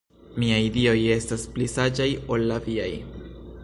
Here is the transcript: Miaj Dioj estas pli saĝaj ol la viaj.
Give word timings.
Miaj 0.43 0.61
Dioj 0.77 0.95
estas 1.17 1.45
pli 1.59 1.69
saĝaj 1.77 2.11
ol 2.37 2.51
la 2.53 2.63
viaj. 2.69 2.93